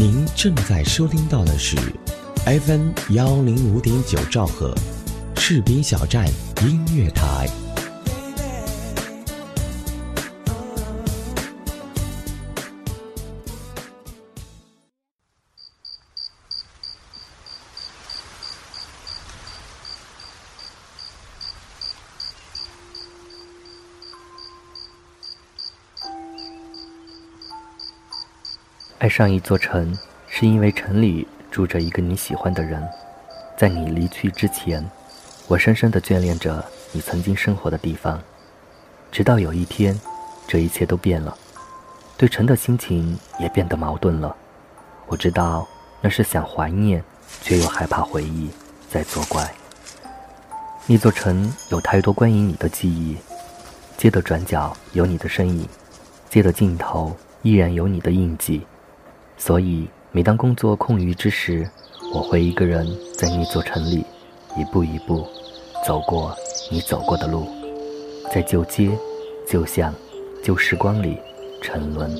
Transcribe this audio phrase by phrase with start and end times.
[0.00, 1.76] 您正在收听到的是
[2.46, 4.72] FM 幺零五点九兆赫，
[5.34, 6.24] 赤兵小站
[6.62, 7.48] 音乐台。
[28.98, 32.82] 爱上一座城，是因为城里住着一个你喜欢的人。
[33.56, 34.84] 在你离去之前，
[35.46, 38.20] 我深深地眷恋着你曾经生活的地方。
[39.12, 39.98] 直到有一天，
[40.48, 41.36] 这一切都变了，
[42.16, 44.34] 对城的心情也变得矛盾了。
[45.06, 45.64] 我知道
[46.00, 47.02] 那是想怀念，
[47.40, 48.50] 却又害怕回忆
[48.90, 49.48] 在作怪。
[50.88, 53.16] 那座城有太多关于你的记忆，
[53.96, 55.68] 街的转角有你的身影，
[56.28, 58.66] 街的尽头依然有你的印记。
[59.38, 61.68] 所以，每当工作空余之时，
[62.12, 62.86] 我会一个人
[63.16, 64.04] 在那座城里，
[64.56, 65.26] 一步一步
[65.86, 66.36] 走过
[66.70, 67.46] 你走过的路，
[68.34, 68.90] 在旧街、
[69.48, 69.94] 旧巷、
[70.42, 71.16] 旧时光里
[71.62, 72.10] 沉沦。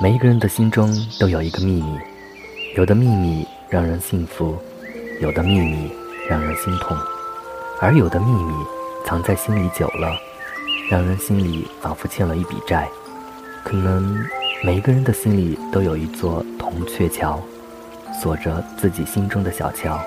[0.00, 1.98] 每一个人的心中都有一个秘密，
[2.76, 4.56] 有的秘密让人幸福，
[5.20, 5.90] 有的秘密
[6.28, 6.96] 让人心痛，
[7.80, 8.54] 而有的秘密
[9.04, 10.16] 藏在心里久了。
[10.90, 12.86] 让人心里仿佛欠了一笔债，
[13.64, 14.22] 可能
[14.62, 17.40] 每一个人的心里都有一座铜雀桥，
[18.20, 19.98] 锁着自己心中的小桥。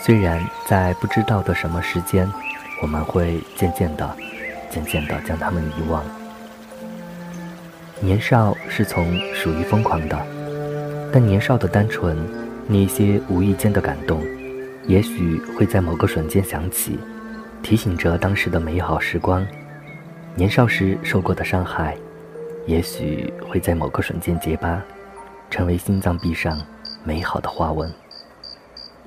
[0.00, 2.30] 虽然在不知道的什么时间，
[2.82, 4.16] 我们会渐渐的、
[4.70, 6.04] 渐渐的将他们遗忘。
[7.98, 10.26] 年少是从属于疯狂的，
[11.10, 12.18] 但年少的单纯，
[12.66, 14.22] 那些无意间的感动，
[14.86, 16.98] 也许会在某个瞬间想起，
[17.62, 19.46] 提醒着当时的美好时光。
[20.34, 21.94] 年少时受过的伤害，
[22.66, 24.80] 也许会在某个瞬间结疤，
[25.50, 26.58] 成为心脏壁上
[27.04, 27.92] 美好的花纹。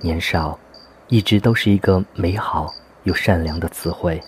[0.02, 0.58] 年少，
[1.08, 2.72] 一直都是一个美好
[3.04, 4.22] 又善良的词汇。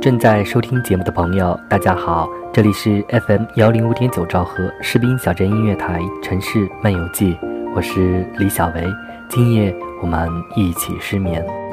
[0.00, 7.34] 正在收听节目的朋友，大家好，这里是 FM 幺零五点九兆赫士兵小镇音乐台《城市漫游记》，
[7.76, 8.84] 我是李小维，
[9.28, 9.72] 今夜
[10.02, 11.65] 我们一起失眠。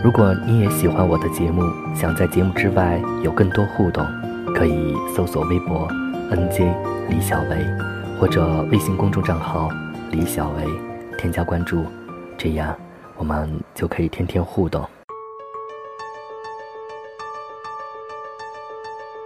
[0.00, 4.06] 如果你也喜欢我的节目，想在节目之外有更多互动，
[4.54, 5.88] 可以搜索微博
[6.30, 6.72] “nj
[7.08, 7.66] 李小维”
[8.18, 9.68] 或者微信公众账号
[10.12, 10.64] “李小维”，
[11.18, 11.84] 添加关注，
[12.38, 12.74] 这样
[13.16, 14.88] 我们就可以天天互动。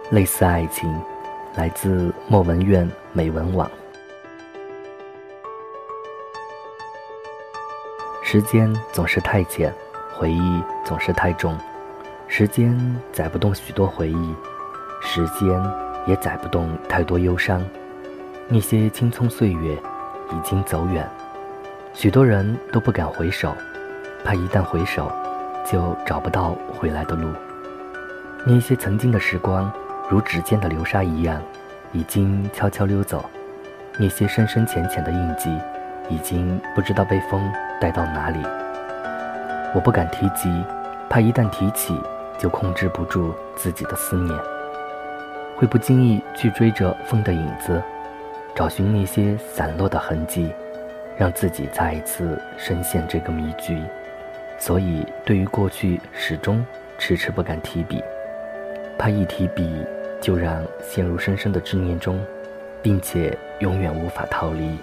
[0.09, 0.91] 类似爱情，
[1.55, 3.69] 来自莫文苑美文网。
[8.23, 9.71] 时间总是太浅。
[10.23, 11.57] 回忆总是太重，
[12.29, 12.79] 时间
[13.11, 14.35] 载不动许多回忆，
[15.01, 15.61] 时间
[16.05, 17.61] 也载不动太多忧伤。
[18.47, 19.73] 那些青葱岁月
[20.31, 21.05] 已经走远，
[21.93, 23.53] 许多人都不敢回首，
[24.23, 25.11] 怕一旦回首，
[25.69, 27.27] 就找不到回来的路。
[28.45, 29.69] 那些曾经的时光，
[30.09, 31.41] 如指尖的流沙一样，
[31.91, 33.29] 已经悄悄溜走。
[33.99, 35.49] 那些深深浅浅的印记，
[36.07, 37.51] 已经不知道被风
[37.81, 38.39] 带到哪里。
[39.73, 40.49] 我不敢提及，
[41.09, 41.99] 怕一旦提起，
[42.37, 44.37] 就控制不住自己的思念，
[45.57, 47.81] 会不经意去追着风的影子，
[48.53, 50.53] 找寻那些散落的痕迹，
[51.17, 53.81] 让自己再一次深陷这个迷局。
[54.59, 56.63] 所以，对于过去，始终
[56.99, 58.01] 迟迟不敢提笔，
[58.97, 59.83] 怕一提笔，
[60.21, 62.23] 就让陷入深深的执念中，
[62.81, 64.77] 并且永远无法逃离。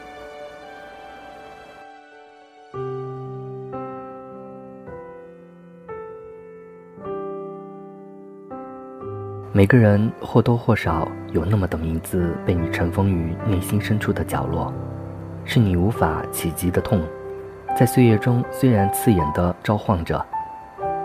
[9.60, 14.72] 每个人或多或少有那么的名字被你尘封于内心深处的角落，
[15.44, 17.02] 是你无法企及的痛，
[17.78, 20.24] 在岁月中虽然刺眼的召唤着，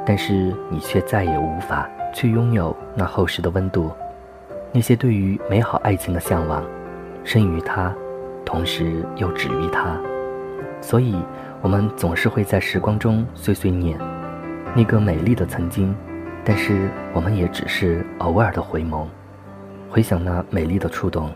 [0.06, 3.92] 但是你却再也无法去拥有那厚实的温度。
[4.72, 6.64] 那些对于美好爱情的向往，
[7.26, 7.94] 生于他，
[8.46, 10.00] 同时又止于他，
[10.80, 11.22] 所以
[11.62, 14.00] 我们总是会在时光中碎碎念
[14.74, 15.94] 那个美丽的曾经。
[16.48, 19.08] 但是，我们也只是偶尔的回眸，
[19.90, 21.32] 回想那美丽的触动，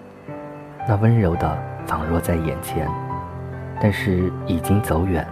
[0.88, 1.58] 那温柔的
[1.88, 2.88] 仿若在眼前，
[3.82, 5.26] 但是已经走远，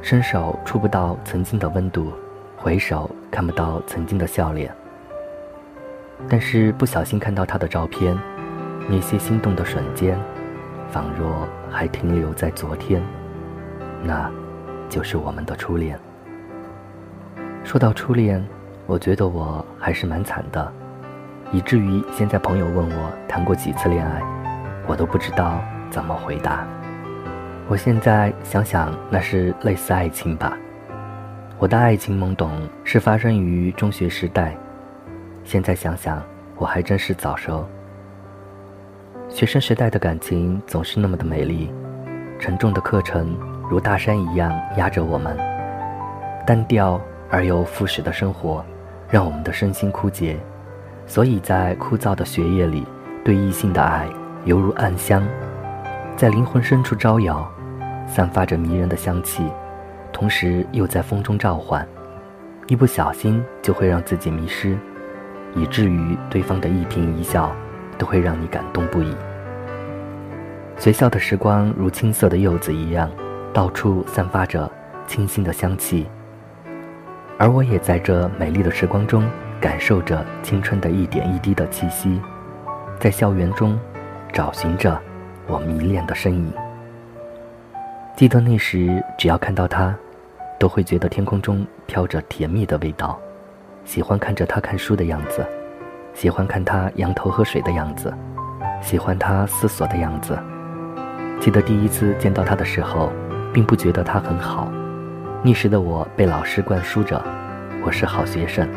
[0.00, 2.12] 伸手触不到曾经的温度，
[2.56, 4.72] 回首看不到曾经的笑脸。
[6.28, 8.16] 但是不小心看到他的照片，
[8.88, 10.16] 那些心动的瞬间，
[10.88, 13.02] 仿若还停留在昨天，
[14.04, 14.30] 那，
[14.88, 15.98] 就是我们的初恋。
[17.64, 18.40] 说到初恋。
[18.90, 20.72] 我觉得我还是蛮惨的，
[21.52, 24.20] 以至于现在朋友问我谈过几次恋爱，
[24.84, 25.60] 我都不知道
[25.92, 26.66] 怎么回答。
[27.68, 30.58] 我现在想想，那是类似爱情吧。
[31.56, 32.50] 我的爱情懵懂
[32.82, 34.56] 是发生于中学时代，
[35.44, 36.20] 现在想想，
[36.56, 37.64] 我还真是早熟。
[39.28, 41.72] 学生时代的感情总是那么的美丽，
[42.40, 43.38] 沉重的课程
[43.70, 45.38] 如大山一样压着我们，
[46.44, 47.00] 单调
[47.30, 48.64] 而又复始的生活
[49.10, 50.38] 让我们的身心枯竭，
[51.06, 52.86] 所以在枯燥的学业里，
[53.24, 54.08] 对异性的爱
[54.44, 55.26] 犹如暗香，
[56.16, 57.50] 在灵魂深处招摇。
[58.06, 59.44] 散发着迷人的香气，
[60.12, 61.86] 同时又在风中召唤，
[62.66, 64.76] 一不小心就会让自己迷失，
[65.54, 67.52] 以至于对方的一颦一笑
[67.96, 69.14] 都会让你感动不已。
[70.76, 73.08] 学校的时光如青涩的柚子一样，
[73.52, 74.68] 到处散发着
[75.06, 76.08] 清新的香气，
[77.40, 79.26] 而我也在这美丽的时光中
[79.58, 82.20] 感受着青春的一点一滴的气息，
[82.98, 83.80] 在校园中
[84.30, 85.00] 找寻着
[85.46, 86.52] 我迷恋的身影。
[88.14, 89.96] 记得那时，只要看到他，
[90.58, 93.18] 都会觉得天空中飘着甜蜜的味道。
[93.86, 95.42] 喜欢看着他看书的样子，
[96.12, 98.12] 喜欢看他仰头喝水的样子，
[98.82, 100.38] 喜欢他思索的样子。
[101.40, 103.10] 记得第一次见到他的时候，
[103.50, 104.70] 并不觉得他很好。
[105.42, 107.18] 那时的我被老师灌输着
[107.82, 108.68] ：“我是好学生，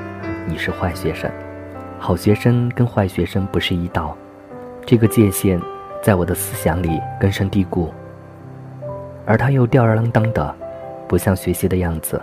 [0.47, 1.29] 你是坏学生。”
[1.99, 4.15] 好学生跟坏学生不是一道，
[4.85, 5.59] 这个界限
[6.01, 7.93] 在我的思想里根深蒂固。
[9.25, 10.55] 而他又吊儿郎当的，
[11.05, 12.21] 不像学习的样子。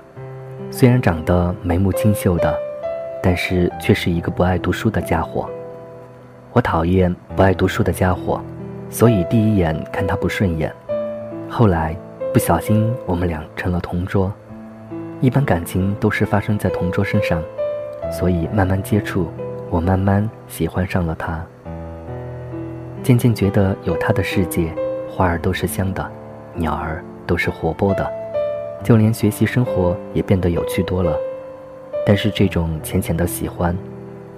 [0.70, 2.58] 虽然长得眉目清秀的，
[3.22, 5.50] 但是却是一个不爱读书的家伙。
[6.54, 8.40] 我讨厌不爱读书的家伙，
[8.88, 10.72] 所以第一眼看他不顺眼。
[11.46, 11.94] 后来
[12.32, 14.32] 不小心我们俩成了同桌，
[15.20, 17.42] 一般感情都是发生在同桌身上，
[18.12, 19.28] 所以慢慢接触，
[19.68, 21.44] 我慢慢喜欢上了他。
[23.02, 24.72] 渐渐觉得有他的世界，
[25.10, 26.08] 花儿都是香的。
[26.54, 28.08] 鸟儿都是活泼的，
[28.84, 31.16] 就连学习生活也变得有趣多了。
[32.06, 33.76] 但是这种浅浅的喜欢，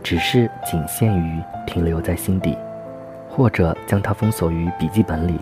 [0.03, 2.57] 只是仅限于停留在心底，
[3.29, 5.39] 或者将它封锁于笔记本里。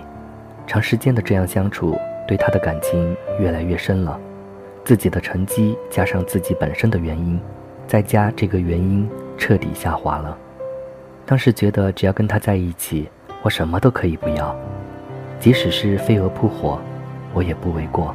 [0.66, 4.18] 长时间的这样相处，对他的感情越来越深了。
[4.84, 7.38] 自己的成绩加上自己本身的原因，
[7.86, 10.36] 再加这个原因，彻底下滑了。
[11.26, 13.08] 当时觉得只要跟他在一起，
[13.42, 14.56] 我什么都可以不要。
[15.38, 16.78] 即使是飞蛾扑火，
[17.32, 18.14] 我也不为过。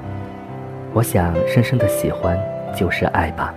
[0.94, 2.38] 我想，深深的喜欢
[2.76, 3.54] 就是爱吧。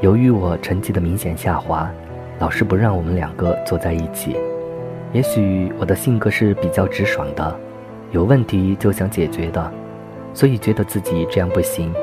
[0.00, 1.90] 由于我成绩的明显下滑，
[2.38, 4.36] 老师不让我们两个坐在一起。
[5.12, 7.56] 也许我的性格是比较直爽的，
[8.10, 9.72] 有问题就想解决的，
[10.34, 11.94] 所以觉得自己这样不行，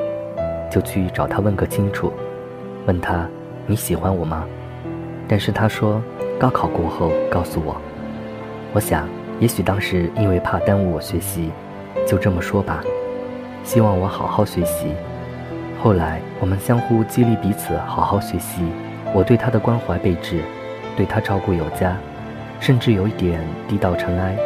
[0.70, 2.12] 就去找他问个清楚。
[2.86, 3.28] 问他
[3.66, 4.44] 你喜欢我吗？
[5.26, 6.02] 但是他说
[6.38, 7.76] 高考过后告诉我。
[8.72, 9.08] 我想。
[9.40, 11.52] 也许当时因为怕耽误我学习，
[12.04, 12.82] 就这么说吧，
[13.62, 14.88] 希望我好好学习。
[15.80, 18.62] 后来我们相互激励彼此好好学习，
[19.14, 20.40] 我对他的关怀备至，
[20.96, 21.96] 对他照顾有加，
[22.58, 24.36] 甚至有一点低到尘埃。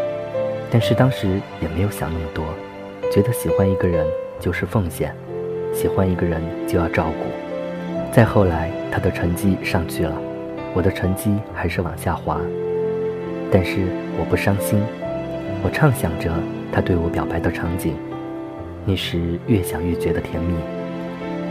[0.73, 2.43] 但是当时也没有想那么多，
[3.13, 4.07] 觉得喜欢一个人
[4.41, 5.15] 就是奉献，
[5.75, 8.11] 喜欢一个人就要照顾。
[8.11, 10.17] 再后来他的成绩上去了，
[10.73, 12.41] 我的成绩还是往下滑。
[13.51, 13.81] 但是
[14.19, 14.81] 我不伤心，
[15.63, 16.33] 我畅想着
[16.73, 17.95] 他对我表白的场景，
[18.87, 20.55] 那时越想越觉得甜蜜。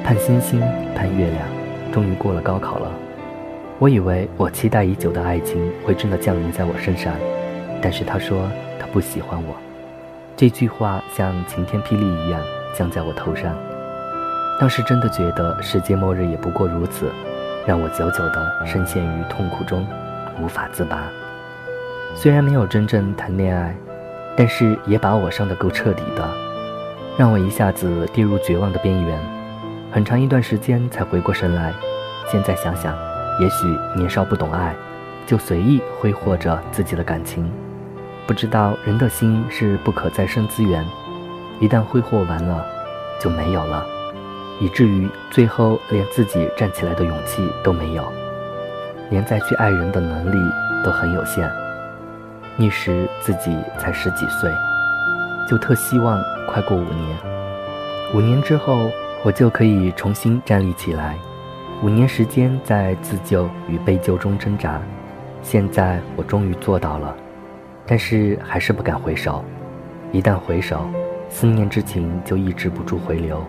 [0.03, 0.59] 盼星星，
[0.95, 1.47] 盼月亮，
[1.93, 2.91] 终于过了高考了。
[3.77, 7.13] 我以为我期待已久的爱情会真的降临在我身上，
[7.83, 8.49] 但是他说
[8.81, 9.55] 他不喜欢我，
[10.35, 12.41] 这句话像晴天霹雳一样
[12.75, 13.55] 降在我头上。
[14.59, 17.11] 当时真的觉得世界末日也不过如此，
[17.67, 19.85] 让我久久的深陷于痛苦中，
[20.41, 21.03] 无法自拔。
[22.15, 23.75] 虽然没有真正谈恋爱，
[24.35, 26.27] 但是也把我伤得够彻底的，
[27.19, 29.19] 让我一下子跌入绝望的边缘，
[29.91, 31.71] 很长一段时间才回过神来。
[32.27, 32.97] 现在想想，
[33.39, 34.73] 也许年少不懂爱，
[35.27, 37.51] 就随意挥霍着自己的感情，
[38.31, 40.87] 不知道人的心是不可再生资源，
[41.59, 42.65] 一旦挥霍完了，
[43.19, 43.85] 就没有了，
[44.61, 48.09] 以至于最后连自己站起来的勇气都没有，
[49.09, 50.37] 连再去爱人的能力
[50.81, 51.51] 都很有限。
[52.55, 54.49] 那时自己才十几岁，
[55.49, 57.17] 就特希望快过五年。
[58.15, 58.89] 五年之后，
[59.25, 61.17] 我就可以重新站立起来。
[61.83, 64.79] 五年时间在自救与被救中挣扎，
[65.41, 67.13] 现在我终于做到了，
[67.91, 69.43] 但是还是不敢回首。
[70.13, 70.87] 一旦回首，
[71.27, 73.43] 思念之情就抑制不住回流。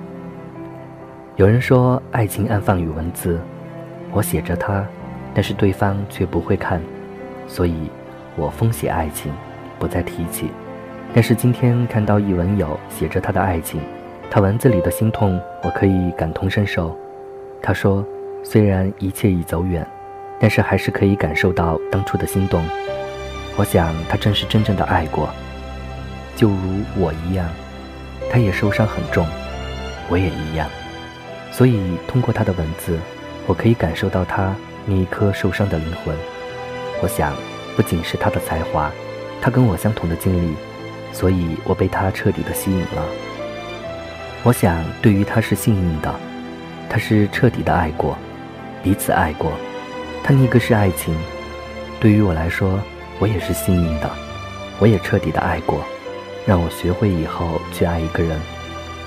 [1.36, 3.40] 有人说爱情安放于文字，
[4.10, 4.84] 我写着它，
[5.32, 6.82] 但是对方却不会看，
[7.46, 7.88] 所以
[8.34, 9.32] 我封写爱情，
[9.78, 10.50] 不再提起。
[11.14, 13.80] 但是今天看到一文友写着他的爱情，
[14.28, 16.98] 他文字里的心痛，我可以感同身受。
[17.62, 18.04] 他说，
[18.42, 19.86] 虽然一切已走远，
[20.40, 22.60] 但是还是可以感受到当初的心动。
[23.56, 25.30] 我想他正是真正的爱过，
[26.36, 27.48] 就如我一样，
[28.30, 29.26] 他也受伤很重，
[30.08, 30.68] 我也一样。
[31.50, 31.78] 所以
[32.08, 32.98] 通过他的文字，
[33.46, 34.54] 我可以感受到他
[34.86, 36.16] 那一颗受伤的灵魂。
[37.02, 37.34] 我想，
[37.76, 38.90] 不仅是他的才华，
[39.40, 40.54] 他跟我相同的经历。
[41.12, 43.04] 所以我被他彻底的吸引了。
[44.44, 46.10] 我想，对于他是幸运的，
[46.88, 48.16] 他是彻底的爱过，
[48.82, 49.52] 彼此爱过，
[50.24, 51.14] 他那个是爱情。
[52.00, 52.80] 对于我来说，
[53.18, 54.10] 我也是幸运的，
[54.78, 55.84] 我也彻底的爱过，
[56.46, 58.38] 让我学会以后去爱一个人。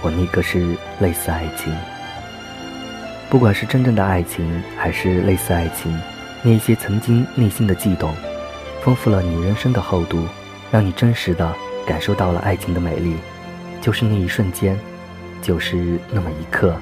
[0.01, 1.75] 我那个是类似爱情，
[3.29, 5.97] 不管是真正的爱情还是类似爱情，
[6.43, 8.13] 那些曾经内心的悸动，
[8.81, 10.25] 丰富了你人生的厚度，
[10.71, 11.53] 让你真实的。
[11.87, 13.13] 感受到了爱情的美丽，
[13.79, 14.75] 就是那一瞬间，
[15.39, 16.75] 就是那么一刻，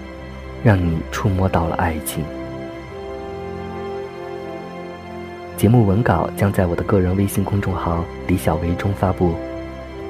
[0.64, 2.24] 让你触摸到了爱情。
[5.64, 9.32] 节目文稿将在我的个人微信公众号“李小维”中发布。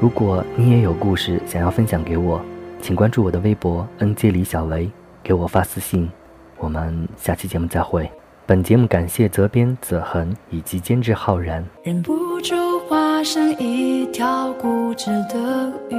[0.02, 2.42] 如果你也有故事想要分享给我，
[2.82, 4.90] 请关注我的微博 “nj 李小维”，
[5.22, 6.10] 给我发私信。
[6.58, 8.10] 我们下期节目再会。
[8.48, 11.64] 本节目感谢责编子恒以及监制浩然。
[11.84, 12.56] 忍不住
[12.90, 15.96] 化身一条固执的鱼，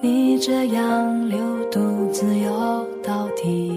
[0.00, 1.38] 你这样流
[1.70, 3.73] 独自由到底。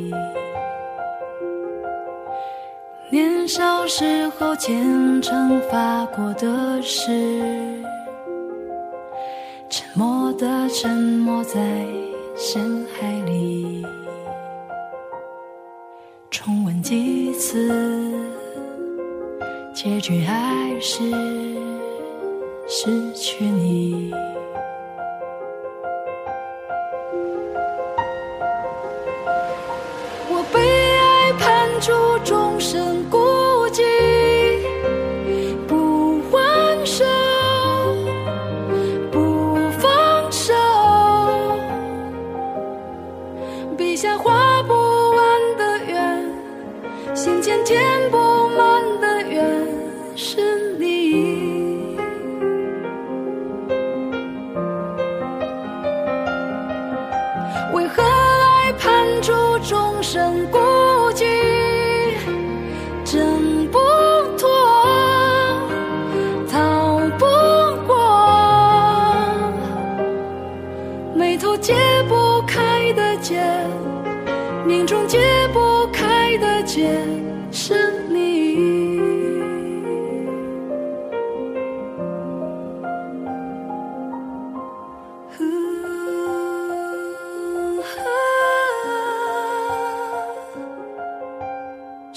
[3.48, 7.82] 年少时候虔诚发过的誓，
[9.70, 11.58] 沉默的沉没在
[12.36, 13.86] 深海里。
[16.30, 17.72] 重温几次，
[19.74, 21.10] 结局还是
[22.68, 24.14] 失去你。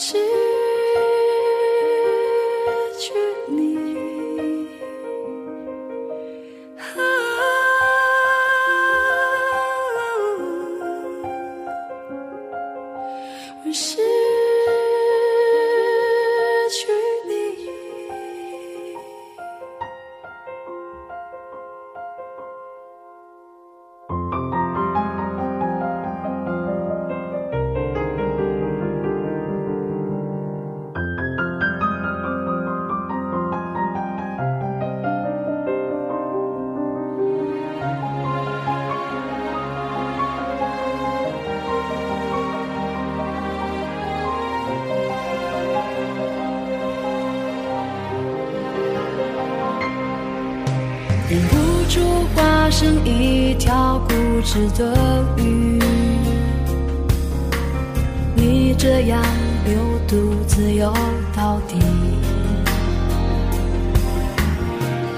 [0.00, 0.39] 是。
[52.80, 54.96] 化身一条固执的
[55.36, 55.78] 鱼，
[58.34, 59.22] 你这样
[59.66, 59.74] 流
[60.08, 60.90] 独自游
[61.36, 61.76] 到底。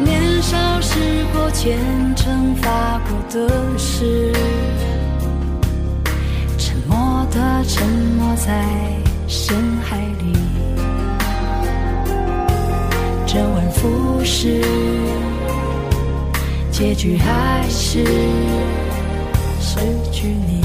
[0.04, 0.99] 年少时
[1.33, 1.78] 候虔
[2.16, 4.33] 诚发过的誓，
[6.59, 8.66] 沉默的沉没在
[9.28, 10.33] 深海里，
[13.25, 14.61] 周而复始。
[16.73, 18.02] 结局还是
[19.61, 19.79] 失
[20.11, 20.62] 去你。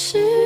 [0.00, 0.39] 是